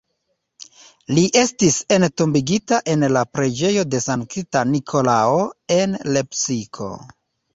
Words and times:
Li 1.17 1.23
estis 1.41 1.75
entombigita 1.97 2.79
en 2.95 3.05
la 3.17 3.23
Preĝejo 3.37 3.83
de 3.95 4.01
Sankta 4.07 4.65
Nikolao, 4.71 5.39
en 5.79 5.95
Lepsiko. 6.17 6.89